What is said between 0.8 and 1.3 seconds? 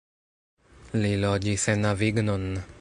Li